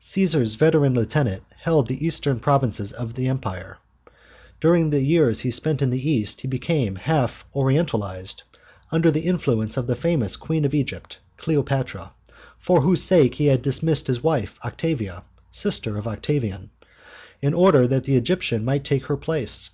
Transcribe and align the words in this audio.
Cæsar's 0.00 0.56
veteran 0.56 0.94
lieutenant 0.94 1.44
held 1.56 1.86
the 1.86 2.04
Eastern 2.04 2.40
provinces 2.40 2.90
of 2.90 3.14
the 3.14 3.28
Empire. 3.28 3.78
During 4.60 4.90
the 4.90 5.00
years 5.00 5.42
he 5.42 5.50
had 5.50 5.54
spent 5.54 5.80
in 5.80 5.90
the 5.90 6.10
East 6.10 6.40
he 6.40 6.46
had 6.46 6.50
become 6.50 6.96
half 6.96 7.44
Orientalized, 7.54 8.42
under 8.90 9.12
the 9.12 9.20
influence 9.20 9.76
of 9.76 9.86
the 9.86 9.94
famous 9.94 10.34
Queen 10.34 10.64
of 10.64 10.74
Egypt, 10.74 11.18
Cleopatra, 11.36 12.10
for 12.58 12.80
whose 12.80 13.04
sake 13.04 13.36
he 13.36 13.46
had 13.46 13.62
dismissed 13.62 14.08
his 14.08 14.24
wife 14.24 14.58
Octavia, 14.64 15.22
the 15.50 15.56
sister 15.56 15.96
of 15.96 16.08
Octavian, 16.08 16.70
in 17.40 17.54
order 17.54 17.86
that 17.86 18.02
the 18.02 18.16
Egyptian 18.16 18.64
might 18.64 18.82
take 18.82 19.06
her 19.06 19.16
place. 19.16 19.70